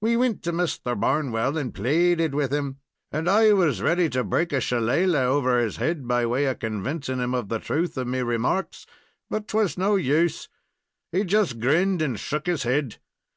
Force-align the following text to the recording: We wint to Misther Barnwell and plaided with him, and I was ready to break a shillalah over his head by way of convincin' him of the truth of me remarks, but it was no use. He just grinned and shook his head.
We 0.00 0.16
wint 0.16 0.42
to 0.42 0.52
Misther 0.52 0.96
Barnwell 0.96 1.56
and 1.56 1.72
plaided 1.72 2.34
with 2.34 2.52
him, 2.52 2.78
and 3.12 3.28
I 3.28 3.52
was 3.52 3.80
ready 3.80 4.08
to 4.10 4.24
break 4.24 4.52
a 4.52 4.60
shillalah 4.60 5.22
over 5.26 5.60
his 5.60 5.76
head 5.76 6.08
by 6.08 6.26
way 6.26 6.46
of 6.46 6.58
convincin' 6.58 7.20
him 7.20 7.34
of 7.36 7.48
the 7.48 7.60
truth 7.60 7.96
of 7.96 8.08
me 8.08 8.20
remarks, 8.22 8.84
but 9.28 9.44
it 9.44 9.54
was 9.54 9.78
no 9.78 9.94
use. 9.94 10.48
He 11.12 11.22
just 11.22 11.60
grinned 11.60 12.02
and 12.02 12.18
shook 12.18 12.46
his 12.48 12.64
head. 12.64 12.98